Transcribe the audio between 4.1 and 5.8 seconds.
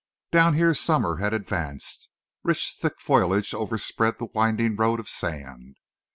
the winding road of sand.